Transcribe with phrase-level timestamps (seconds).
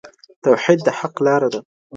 [0.43, 1.59] توحيد د حق لاره ده.